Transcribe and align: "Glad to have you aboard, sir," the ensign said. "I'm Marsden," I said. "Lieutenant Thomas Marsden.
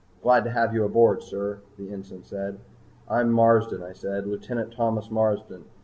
"Glad 0.23 0.45
to 0.45 0.49
have 0.49 0.73
you 0.73 0.83
aboard, 0.83 1.21
sir," 1.21 1.59
the 1.77 1.93
ensign 1.93 2.23
said. 2.23 2.57
"I'm 3.07 3.31
Marsden," 3.31 3.83
I 3.83 3.93
said. 3.93 4.25
"Lieutenant 4.25 4.73
Thomas 4.73 5.11
Marsden. 5.11 5.65